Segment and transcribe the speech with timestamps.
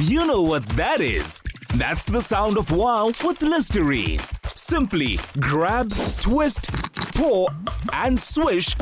[0.00, 1.40] You know what that is.
[1.74, 4.20] That's the sound of wow with Listerine.
[4.54, 6.72] Simply grab, twist,
[7.16, 7.48] pour,
[7.92, 8.76] and swish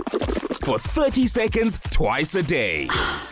[0.63, 2.89] for 30 seconds twice a day.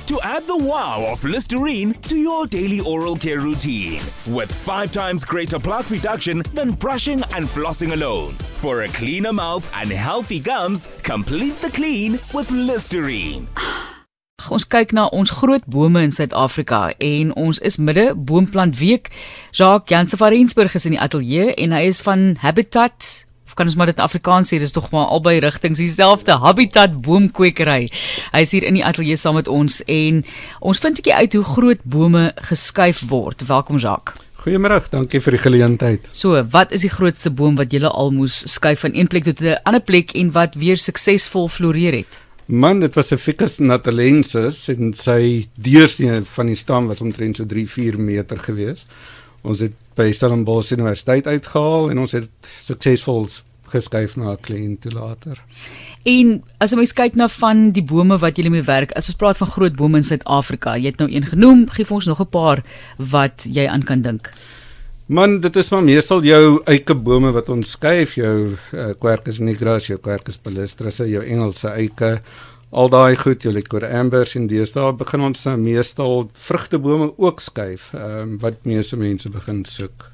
[0.07, 5.27] To add the wow of Listerine to your daily oral care routine with five times
[5.27, 8.33] greater plaque reduction than brushing and flossing alone.
[8.63, 13.47] For a cleaner mouth and healthy gums, complete the clean with Listerine.
[14.53, 19.09] Ons kyk na ons groot bome in Suid-Afrika en ons is midde boomplant week.
[19.53, 23.69] Jacques Jansen van Rensburg is in die ateljee en hy is van Habitat of kan
[23.71, 27.87] ons maar dit Afrikaans sê, dis tog maar albei rigtings dieselfde Habitat boomkwekery.
[28.35, 30.25] Hy is hier in die ateljee saam met ons en
[30.61, 33.47] ons vind 'n bietjie uit hoe groot bome geskuif word.
[33.47, 34.19] Welkom Jacques.
[34.45, 36.09] Goeiemôre, dankie vir die geleentheid.
[36.13, 39.41] So, wat is die grootste boom wat julle al moes skuif van een plek tot
[39.41, 42.24] 'n ander plek en wat weer suksesvol floreer het?
[42.47, 47.45] Man, dit was 'n Ficus natalensis en sy deursnee van die stam was omtrent so
[47.45, 48.87] 3-4 meter gewees.
[49.43, 52.29] Ons het by Stellenbosch Universiteit uitgehaal en ons het
[52.61, 53.29] suksesvol
[53.65, 55.43] geskuif na 'n kliënt toe later.
[56.05, 59.17] En as jy mens kyk na van die bome wat jy mee werk, as ons
[59.17, 62.21] praat van groot bome in Suid-Afrika, jy het nou een genoem, gee vir ons nog
[62.21, 62.63] 'n paar
[62.99, 64.31] wat jy aan kan dink.
[65.07, 69.99] Man, dit is maar meestal jou eikebome wat ons skuif, jou uh, Quercus nigras, jou
[70.01, 72.23] Quercus palustris, jou Engelse eike,
[72.73, 77.91] al daai goed, jou Lycor ambers en deesdae begin ons nou meestal vrugtebome ook skuif,
[77.93, 80.09] um, wat meeste mense begin soek.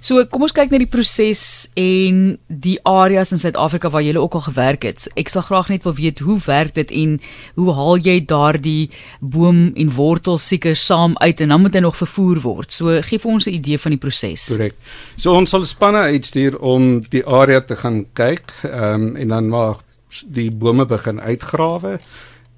[0.00, 4.38] So kom ons kyk na die proses en die areas in Suid-Afrika waar jy ook
[4.38, 5.04] al gewerk het.
[5.20, 7.18] Ek sal graag net wil weet hoe werk dit en
[7.60, 8.88] hoe haal jy daardie
[9.20, 12.72] boom en wortel seker saam uit en dan moet hy nog vervoer word.
[12.72, 14.48] So gee vir ons 'n idee van die proses.
[14.48, 14.74] Korrek.
[15.16, 19.48] So ons sal spanne uitstuur om die area te gaan kyk, ehm um, en dan
[19.48, 19.76] maar
[20.26, 22.00] die bome begin uitgrawe.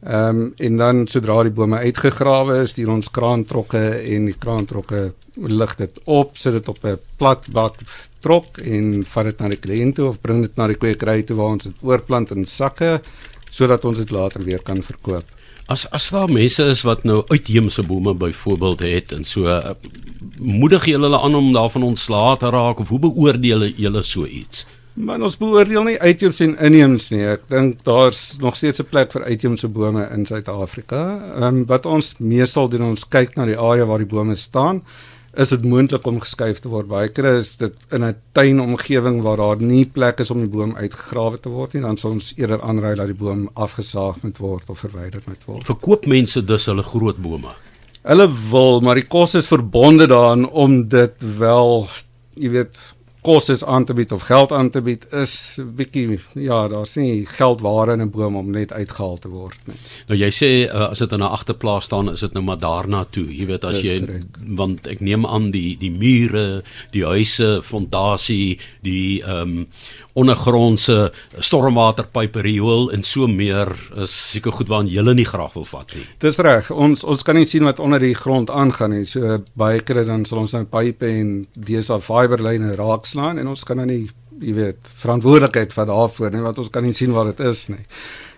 [0.02, 5.12] Ehm um, en dan sodra die bome uitgegrawe is, stuur ons kraantrokke en die kraantrokke
[5.36, 7.78] lig dit op, sit dit op 'n plat bak
[8.20, 11.36] trok en vat dit na die kliënt toe of bring dit na die kwekery toe
[11.36, 13.00] waar ons dit oorplant in sakke
[13.50, 15.24] sodat ons dit later weer kan verkoop.
[15.68, 19.74] As as daar mense is wat nou uitheemse bome byvoorbeeld het en so uh,
[20.38, 24.66] moedig jy hulle aan om daarvan ontslae te raak of hoe beoordeel jy so iets?
[24.94, 27.24] Maar ons beoordeel nie uitheemse en inheemse nie.
[27.24, 31.02] Ek dink daar's nog steeds 'n plek vir uitheemse bome in Suid-Afrika.
[31.36, 34.82] Ehm um, wat ons meestal doen, ons kyk na die area waar die bome staan
[35.32, 36.88] is dit moontlik om geskuif te word.
[36.90, 40.76] Baie kere is dit in 'n tuinomgewing waar daar nie plek is om die boom
[40.76, 44.68] uitgegrawe te word nie, dan sal ons eerder aanraai dat die boom afgesaag moet word
[44.68, 45.64] of verwyder moet word.
[45.64, 47.54] Verkoop mense dus hulle groot bome.
[48.02, 51.88] Hulle wil, maar die kos is verbonde daaraan om dit wel,
[52.34, 52.78] jy weet,
[53.22, 57.26] kos is aan te bied of geld aan te bied is bietjie ja, daar's nie
[57.26, 59.76] geldware in 'n boom om net uitgehaal te word nie.
[60.08, 63.04] Nou jy sê uh, as dit in 'n agterplaas staan, is dit nou maar daarna
[63.04, 63.26] toe.
[63.26, 64.26] Jy weet as jy correct.
[64.56, 69.66] want ek neem aan die die mure, die huise, fondasie, die ehm um,
[70.14, 73.70] ondergrondse stormwaterpype riool en so meer
[74.02, 76.04] is seker goed waaraan jy nie graag wil vat nie.
[76.20, 76.70] Dis reg.
[76.70, 79.06] Ons ons kan nie sien wat onder die grond aangaan nie.
[79.08, 82.74] So baie kere dan sal ons nou pype en DSA fiberlyne
[83.12, 84.08] raakslaan en ons kan nou nie,
[84.40, 87.84] jy weet, verantwoordelikheid vat daarvoor nie want ons kan nie sien wat dit is nie.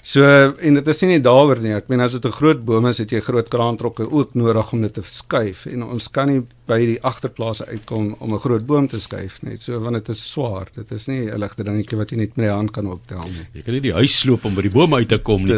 [0.05, 0.21] So
[0.61, 1.73] en dit is nie net daaroor nie.
[1.73, 4.83] Ek meen as dit 'n groot boom is, het jy groot kraantrokke ook nodig om
[4.83, 8.87] dit te skuif en ons kan nie by die agterplase uitkom om 'n groot boom
[8.87, 10.69] te skuif net so want dit is swaar.
[10.75, 13.47] Dit is nie 'n ligte dingetjie wat jy net met die hand kan optel nie.
[13.55, 15.55] Jy kan nie die huis sloop om by die boom uit te kom nie.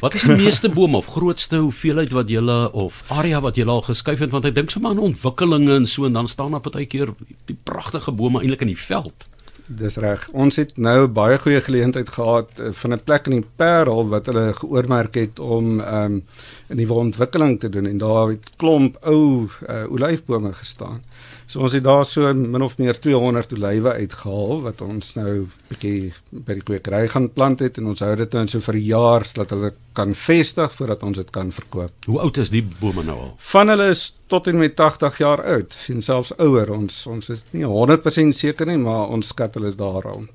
[0.00, 2.40] Wat is die meeste bome of grootste hoeveelheid wat jy
[2.72, 6.06] of area wat jy al geskuif het want ek dink sommer aan ontwikkelinge en so
[6.06, 7.12] en dan staan daar partykeer
[7.46, 9.26] die pragtige bome eintlik in die veld.
[9.70, 10.24] Dis reg.
[10.34, 14.26] Ons het nou baie goeie geleentheid gehad uh, van 'n plek in die Parel wat
[14.26, 16.22] hulle geoormerk het om ehm um,
[16.70, 21.02] 'n nuwe ontwikkeling te doen en daar het klomp ou uh, olyfbome gestaan.
[21.50, 26.12] So ons het daar so min of meer 200 olywe uitgehaal wat ons nou bietjie
[26.30, 29.26] by die kwekery gaan plant het en ons hou dit nou so vir 'n jaar
[29.34, 31.90] dat hulle kan vestig voordat ons dit kan verkoop.
[32.06, 33.34] Hoe oud is die bome nou al?
[33.38, 36.70] Van hulle is tot en met 80 jaar oud, sien selfs ouer.
[36.70, 40.30] Ons ons is nie 100% seker nie, maar ons skat hulle is daar rond.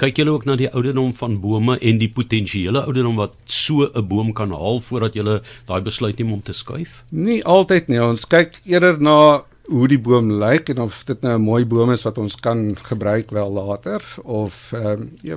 [0.00, 4.08] Kyk julle ook na die ouderdom van bome en die potensiële ouderdom wat so 'n
[4.08, 7.04] boom kan haal voordat julle daai besluit neem om te skuif?
[7.10, 8.00] Nie altyd nie.
[8.00, 11.90] Ons kyk eerder na hoe die boom lyk en of dit nou 'n mooi boom
[11.90, 15.36] is wat ons kan gebruik wel later of ehm um, ja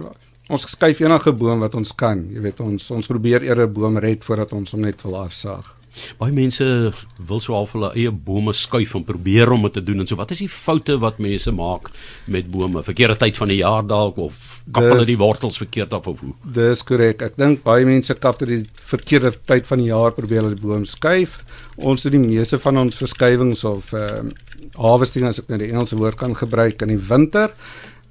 [0.50, 4.24] ons skuif enige boom wat ons kan jy weet ons ons probeer eerder boom red
[4.24, 5.76] voordat ons hom net wil afsaag
[6.20, 6.66] Baie mense
[7.18, 10.18] wil so half hulle eie bome skuif en probeer om dit te doen en so
[10.20, 11.90] wat is die foute wat mense maak
[12.26, 12.84] met bome?
[12.86, 16.34] Verkeerde tyd van die jaar dalk of kap hulle die wortels verkeerd af of hoe?
[16.56, 17.22] Dis korrek.
[17.26, 20.64] Ek dink baie mense kap dit die verkeerde tyd van die jaar probeer hulle die
[20.64, 21.42] boom skuif.
[21.78, 24.40] Ons doen die meeste van ons verskywings of ehm uh,
[24.80, 27.52] harvesting as ek nou die Engelse woord kan gebruik in die winter.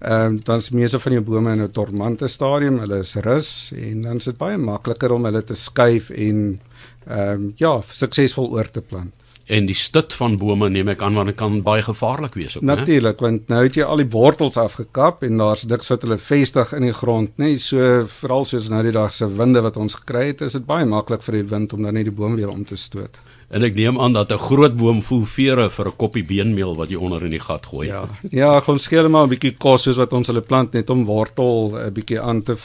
[0.03, 3.73] Ehm um, dan is meeste van jou bome in 'n dormante stadium, hulle is rus
[3.77, 6.61] en dan is dit baie makliker om hulle te skuif en
[7.07, 9.13] ehm um, ja, suksesvol oor te plant.
[9.47, 12.63] En die stut van bome neem ek aan want dit kan baie gevaarlik wees ook,
[12.63, 12.77] né?
[12.77, 16.73] Natuurlik, want nou het jy al die wortels afgekap en daar's niks wat hulle vestig
[16.73, 17.59] in die grond nie.
[17.59, 20.87] So veral soos nou die dag se winde wat ons gekry het, is dit baie
[20.87, 23.19] maklik vir die wind om dan net die boom weer om te stoot.
[23.53, 26.89] En ek neem aan dat 'n groot boom voel vere vir 'n koppie beenmeel wat
[26.89, 27.89] jy onder in die gat gooi.
[27.89, 28.09] Ja.
[28.31, 31.77] Ja, ons skeel maar 'n bietjie kos soos wat ons hulle plant net om wortel
[31.77, 32.57] 'n bietjie aan te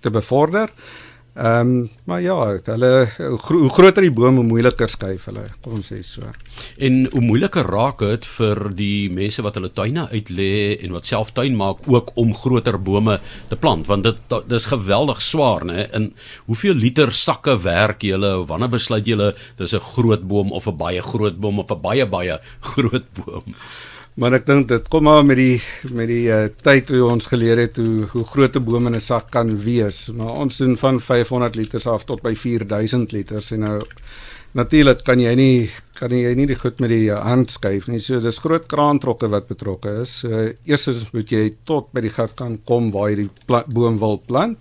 [0.00, 0.70] te bevorder.
[1.36, 2.34] Ehm um, maar ja,
[2.64, 6.24] hulle hoe groter die boom, hoe moeiliker skuif hulle, kom ons sê so.
[6.80, 11.34] En hoe moeiliker raak dit vir die mense wat hulle tuine uitlê en wat self
[11.36, 13.18] tuin maak ook om groter bome
[13.50, 15.84] te plant, want dit dis geweldig swaar, né?
[15.98, 16.08] In
[16.46, 18.32] hoeveel liter sakke werk julle?
[18.48, 22.06] Wanneer besluit julle dis 'n groot boom of 'n baie groot boom of 'n baie
[22.06, 22.40] baie
[22.72, 23.52] groot boom?
[24.16, 25.56] Maar ek dink dit kom maar met die
[25.92, 29.00] met die uh, tyd hoe ons geleer het hoe hoe groot 'n boom in 'n
[29.00, 30.08] sak kan wees.
[30.08, 33.44] Maar ons doen van 500 liter af tot by 4000 liter.
[33.52, 33.82] En nou
[34.54, 38.00] natuurlik kan jy nie kan jy nie die goed met die hand skuif nie.
[38.00, 40.18] So dis groot kraantrokke wat betrokke is.
[40.20, 43.30] So eers moet jy tot by die gat kan kom waar jy die
[43.68, 44.58] boom wil plant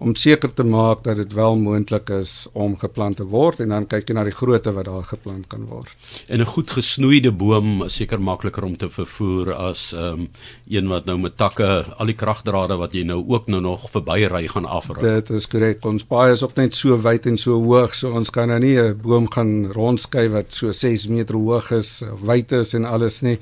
[0.00, 3.86] om seker te maak dat dit wel moontlik is om geplant te word en dan
[3.86, 5.92] kyk jy na die grootte wat daar geplant kan word.
[6.28, 10.28] En 'n goed gesnoeide boom is seker makliker om te vervoer as um,
[10.68, 14.48] een wat nou met takke al die kragdrade wat jy nou ook nou nog verbyry
[14.48, 15.00] gaan afruk.
[15.00, 15.84] Dit is korrek.
[15.84, 18.78] Ons paai is op net so wyd en so hoog, so ons kan nou nie
[18.80, 23.38] 'n boom gaan rondskuif wat so 6 meter hoog is, wyd is en alles nie.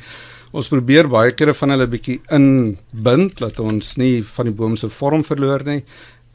[0.51, 4.89] Ons probeer baie kere van hulle bietjie inbind dat ons nie van die boom se
[4.89, 5.83] vorm verloor nie.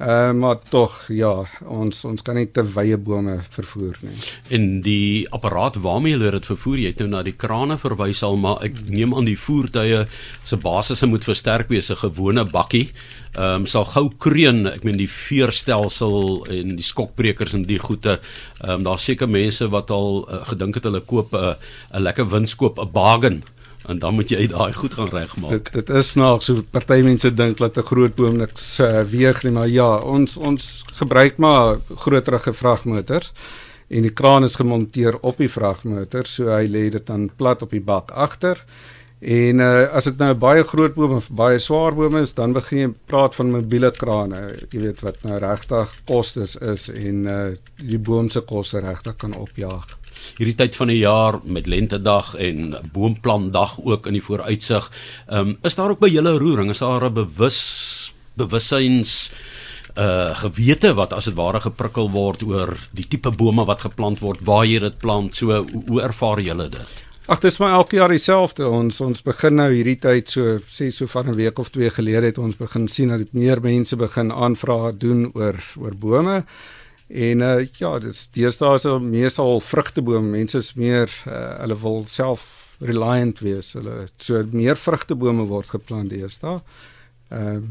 [0.04, 1.32] Uh, maar tog ja,
[1.64, 4.16] ons ons kan nie te wye bome vervoer nie.
[4.52, 8.36] En die apparaat waarmee hulle dit vervoer, jy het nou na die krane verwys al,
[8.36, 10.04] maar ek neem aan die voertuie
[10.44, 12.90] se basisse moet versterk wees, 'n gewone bakkie.
[13.34, 18.20] Ehm um, sal gou kreun, ek meen die veerstelsel en die skokbrekers en die goede.
[18.60, 21.56] Ehm um, daar's seker mense wat al uh, gedink het hulle koop 'n uh,
[21.96, 23.44] 'n lekker winskoop, 'n bargain
[23.88, 25.72] en dan moet jy daai goed gaan regmaak.
[25.72, 29.44] Dit dit is snaaks so party mense dink dat 'n groot boom niks uh, weeg
[29.44, 33.34] nie, maar ja, ons ons gebruik maar groterige vragmotors
[33.90, 37.72] en die kraan is gemonteer op die vragmotor, so hy lê dit dan plat op
[37.72, 38.64] die bak agter.
[39.24, 42.80] En uh, as dit nou baie groot boom of baie swaar boom is, dan begin
[42.80, 44.42] jy praat van mobiele krane.
[44.70, 47.42] Jy weet wat nou regtig kostes is en uh,
[47.80, 49.98] die boom se koste regtig kan opjaag
[50.38, 54.90] hierdie tyd van die jaar met lentedag en boomplantdag ook in die vooruitsig.
[55.28, 59.32] Ehm um, is daar ook by julle roering is daar 'n bewus bewussyns
[59.98, 64.42] uh gewete wat as dit ware geprikkel word oor die tipe bome wat geplant word,
[64.42, 67.13] waar jy dit plant, so hoe, hoe ervaar julle dit?
[67.34, 68.68] Ag dis maar elke jaar dieselfde.
[68.70, 72.30] Ons ons begin nou hierdie tyd so sê so van 'n week of twee gelede
[72.30, 76.44] het ons begin sien dat meer mense begin aanvrae doen oor oor bome.
[77.10, 80.30] En uh ja, dis deesdae is meestal vrugtebome.
[80.30, 83.74] Mense is meer uh, hulle wil self reliant wees.
[83.74, 86.62] Hulle so meer vrugtebome word geplant deesdae.
[87.32, 87.62] Ehm uh,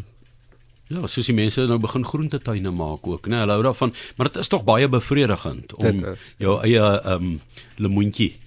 [0.92, 3.38] Ja, soos die mense nou begin groentetuine maak ook, né?
[3.40, 6.04] Hulle hou daarvan, maar dit is tog baie bevredigend om
[6.36, 7.40] jou eie ehm um,
[7.76, 8.41] lemoentjie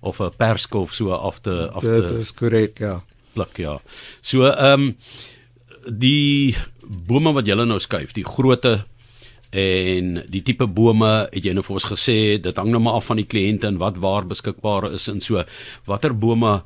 [0.00, 3.02] of 'n perskof so af te af te Dit is korrek, ja.
[3.32, 3.80] Pluk ja.
[4.20, 4.96] So ehm um,
[5.86, 8.84] die bome wat jy nou skuif, die grootte
[9.50, 13.08] en die tipe bome het jy nou vir ons gesê dit hang nou maar af
[13.10, 15.42] van die kliënte en wat waar beskikbaar is en so
[15.90, 16.60] watter bome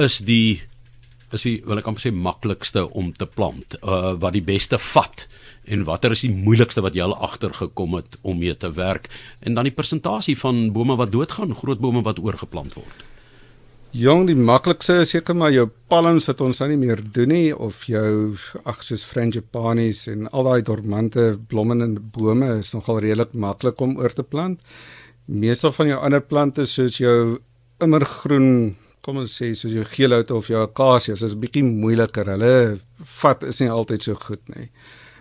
[0.00, 0.62] is die
[1.36, 5.26] is die wil ek amper sê maklikste om te plant uh, wat die beste vat
[5.70, 9.10] en watter is die moeilikste wat jy al agtergekom het om mee te werk
[9.40, 13.06] en dan die persentasie van bome wat doodgaan groot bome wat oorgeplant word
[13.90, 17.48] Jong, die maklikste is seker maar jou palms wat ons nou nie meer doen nie
[17.50, 23.82] of jou ag soos frangipanis en al daai dormante blommende bome is nogal redelik maklik
[23.82, 24.62] om oor te plant.
[25.26, 27.40] Meeste van jou ander plante soos jou
[27.82, 32.28] immergroen, kom ons sê soos jou geelhout of jou akasias is bietjie moeiliker.
[32.34, 32.80] Hulle
[33.20, 34.68] vat is nie altyd so goed nie.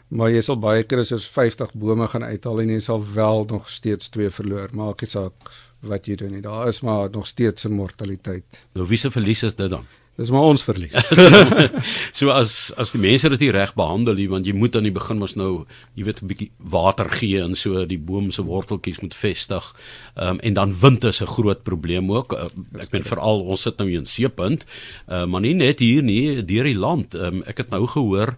[0.09, 3.69] Maar jy sal baie keer jy 50 bome gaan uithaal en jy sal wel nog
[3.69, 4.73] steeds twee verloor.
[4.73, 5.51] Maak nie saak
[5.85, 6.43] wat jy doen nie.
[6.43, 8.65] Daar is maar nog steeds 'n mortaliteit.
[8.73, 9.85] Nou wie se verlies is dit dan?
[10.19, 10.95] Dis maar ons verlies.
[12.19, 15.21] so as as die mense dit reg behandel nie, want jy moet aan die begin
[15.21, 19.15] mos nou, jy weet 'n bietjie water gee en so die boom se worteltjies moet
[19.15, 19.71] vestig.
[20.15, 22.33] Ehm um, en dan wind is 'n groot probleem ook.
[22.33, 22.49] Uh,
[22.83, 24.65] ek meen veral ons sit nou hier in Seepunt,
[25.07, 27.15] uh, maar nie net hier nie, deur die land.
[27.15, 28.35] Ehm um, ek het nou gehoor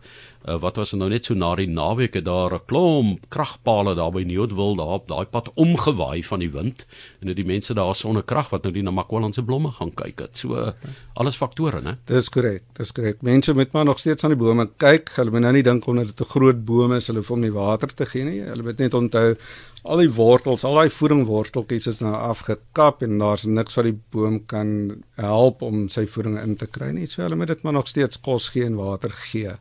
[0.48, 4.24] uh, wat was nou net so na die naweke daar 'n klomp kragpale daar by
[4.24, 6.86] Nieuwdwil daar op daai pad omgewaai van die wind
[7.22, 9.94] en dit die mense daar sonder krag wat nou die na Makwaland se blomme gaan
[9.94, 10.38] kyk het.
[10.38, 10.72] So uh,
[11.14, 11.98] alles faktore, né?
[12.06, 13.22] Dis korrek, dis korrek.
[13.22, 15.10] Mense moet maar nog steeds aan die bome kyk.
[15.16, 17.54] Hulle moet nou nie dink omdat dit 'n groot boom is, hulle hoef hom nie
[17.54, 18.42] water te gee nie.
[18.42, 19.36] Hulle moet net onthou
[19.84, 24.40] al die wortels, al daai voedingworteltjies is nou afgekap en daar's niks wat die boom
[24.46, 27.08] kan help om sy voeding in te kry nie.
[27.10, 29.58] So hulle moet dit maar nog steeds kos gee en water gee.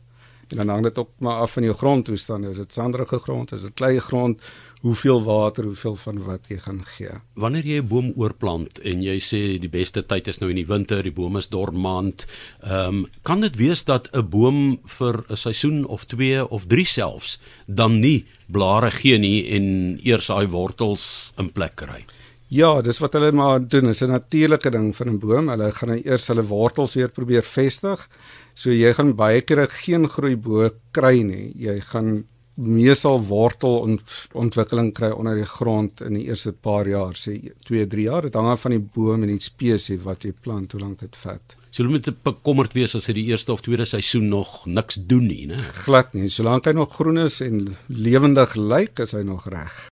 [0.50, 2.46] En dan hang dit ook maar af van jou grondtoestand.
[2.46, 4.40] Is dit sanderige grond, is dit klei grond,
[4.80, 7.20] hoeveel water, hoeveel van wat jy gaan gee.
[7.34, 10.66] Wanneer jy 'n boom oorplant en jy sê die beste tyd is nou in die
[10.66, 12.26] winter, die boom is dormant,
[12.62, 16.84] ehm um, kan dit wees dat 'n boom vir 'n seisoen of 2 of 3
[16.84, 22.04] selfs dan nie blare gee nie en eers daai wortels in plek kry.
[22.50, 23.84] Ja, dis wat hulle maar doen.
[23.86, 25.48] Dit is 'n natuurlike ding van 'n boom.
[25.48, 28.08] Hulle gaan eers hulle wortels weer probeer vestig.
[28.54, 31.50] So jy gaan baie keer geen groei bo kry nie.
[31.58, 32.24] Jy gaan
[32.60, 34.02] meesal wortel ont,
[34.36, 38.26] ontwikkeling kry onder die grond in die eerste paar jaar, sê 2, 3 jaar.
[38.28, 41.16] Dit hang af van die boom en die spesies wat jy plant, hoe lank dit
[41.22, 41.56] vat.
[41.70, 45.28] So jy moet bekommerd wees as hy die eerste of tweede seisoen nog niks doen
[45.30, 45.60] nie, né?
[45.86, 46.28] Glad nie.
[46.28, 49.86] Solank hy nog groen is en lewendig lyk, is hy nog reg.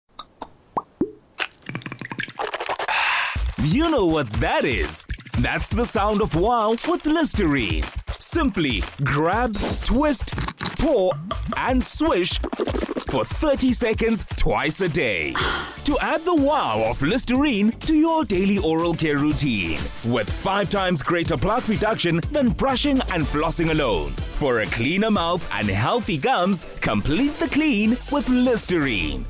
[3.67, 5.05] You know what that is?
[5.41, 7.85] That's the sound of wow with Listerine.
[8.29, 10.35] Simply grab, twist,
[10.79, 11.13] pour,
[11.55, 12.37] and swish
[13.09, 15.31] for 30 seconds twice a day.
[15.85, 21.01] To add the wow of Listerine to your daily oral care routine with five times
[21.03, 24.11] greater plaque reduction than brushing and flossing alone.
[24.39, 29.25] For a cleaner mouth and healthy gums, complete the clean with Listerine.